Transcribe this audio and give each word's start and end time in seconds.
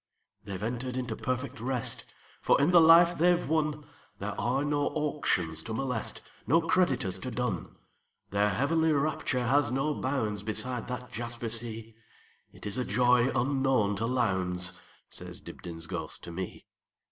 "They 0.45 0.57
've 0.57 0.63
entered 0.63 0.97
into 0.97 1.15
perfect 1.15 1.59
rest; 1.59 2.11
For 2.41 2.59
in 2.59 2.71
the 2.71 2.81
life 2.81 3.15
they 3.19 3.35
've 3.35 3.47
wonThere 3.47 4.33
are 4.35 4.65
no 4.65 4.87
auctions 4.87 5.61
to 5.61 5.75
molest, 5.75 6.23
No 6.47 6.59
creditors 6.59 7.19
to 7.19 7.29
dun. 7.29 7.75
Their 8.31 8.49
heavenly 8.49 8.91
rapture 8.93 9.45
has 9.45 9.69
no 9.69 9.93
boundsBeside 9.93 10.87
that 10.87 11.11
jasper 11.11 11.49
sea; 11.49 11.93
It 12.51 12.65
is 12.65 12.79
a 12.79 12.83
joy 12.83 13.29
unknown 13.35 13.95
to 13.97 14.07
Lowndes,"Says 14.07 15.39
Dibdin's 15.39 15.85
ghost 15.85 16.23
to 16.23 16.31
me. 16.31 16.65